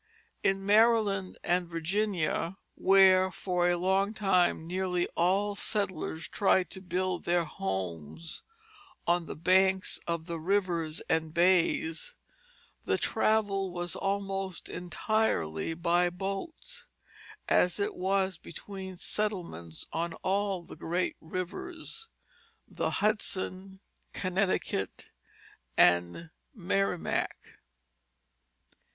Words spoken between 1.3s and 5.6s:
and Virginia, where for a long time nearly all